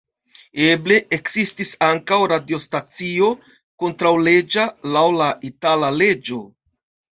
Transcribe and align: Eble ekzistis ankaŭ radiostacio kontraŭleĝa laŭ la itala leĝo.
Eble 0.67 0.95
ekzistis 1.17 1.73
ankaŭ 1.87 2.17
radiostacio 2.33 3.29
kontraŭleĝa 3.85 4.67
laŭ 4.97 5.07
la 5.21 5.31
itala 5.53 5.95
leĝo. 6.03 6.45